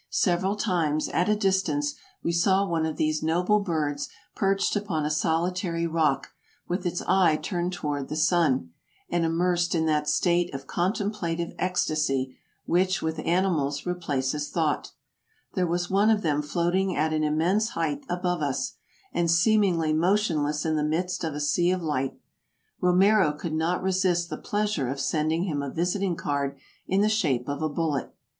[0.09, 1.93] Several times, at a distance,
[2.23, 6.29] we saw one of these noble birds perched upon a solitary rock,
[6.67, 8.71] with its eye turned toward the sun,
[9.11, 12.35] and immersed in that state of contemplative ecstasy
[12.65, 14.91] which with animals replaces thought.
[15.53, 18.77] There was one of them floating at an immense height above us,
[19.13, 22.17] and seemingly motionless in the midst of a sea of light.
[22.79, 26.57] Romero could not resist the pleasure of sending him a visiting card
[26.87, 28.11] in the shape of a bullet.